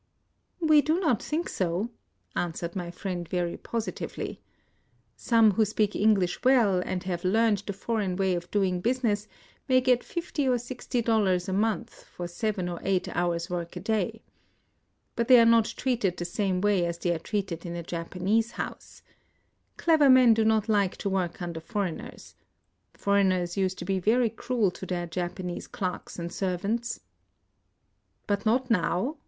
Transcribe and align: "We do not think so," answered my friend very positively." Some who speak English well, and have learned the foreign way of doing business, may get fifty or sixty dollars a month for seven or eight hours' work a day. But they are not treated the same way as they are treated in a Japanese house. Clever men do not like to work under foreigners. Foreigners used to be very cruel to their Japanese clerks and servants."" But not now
"We 0.71 0.81
do 0.81 0.99
not 0.99 1.21
think 1.21 1.47
so," 1.47 1.91
answered 2.35 2.75
my 2.75 2.89
friend 2.89 3.29
very 3.29 3.55
positively." 3.55 4.41
Some 5.15 5.51
who 5.51 5.63
speak 5.63 5.95
English 5.95 6.43
well, 6.43 6.81
and 6.83 7.03
have 7.03 7.23
learned 7.23 7.59
the 7.67 7.73
foreign 7.73 8.15
way 8.15 8.33
of 8.33 8.49
doing 8.49 8.81
business, 8.81 9.27
may 9.69 9.79
get 9.79 10.03
fifty 10.03 10.47
or 10.49 10.57
sixty 10.57 11.03
dollars 11.03 11.47
a 11.47 11.53
month 11.53 12.03
for 12.05 12.27
seven 12.27 12.67
or 12.67 12.79
eight 12.83 13.09
hours' 13.15 13.47
work 13.47 13.75
a 13.75 13.79
day. 13.79 14.23
But 15.15 15.27
they 15.27 15.39
are 15.39 15.45
not 15.45 15.65
treated 15.65 16.17
the 16.17 16.25
same 16.25 16.61
way 16.61 16.83
as 16.87 16.97
they 16.97 17.13
are 17.13 17.19
treated 17.19 17.63
in 17.63 17.75
a 17.75 17.83
Japanese 17.83 18.53
house. 18.53 19.03
Clever 19.77 20.09
men 20.09 20.33
do 20.33 20.43
not 20.43 20.67
like 20.67 20.97
to 20.97 21.11
work 21.11 21.43
under 21.43 21.59
foreigners. 21.59 22.33
Foreigners 22.95 23.55
used 23.55 23.77
to 23.77 23.85
be 23.85 23.99
very 23.99 24.31
cruel 24.31 24.71
to 24.71 24.87
their 24.87 25.05
Japanese 25.05 25.67
clerks 25.67 26.17
and 26.17 26.33
servants."" 26.33 27.01
But 28.25 28.47
not 28.47 28.71
now 28.71 29.17